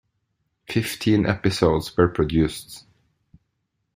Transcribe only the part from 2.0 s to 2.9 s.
produced.